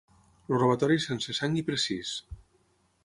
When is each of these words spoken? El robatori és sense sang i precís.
El 0.53 0.57
robatori 0.61 0.97
és 1.01 1.05
sense 1.09 1.37
sang 1.41 1.59
i 1.61 1.65
precís. 1.71 2.17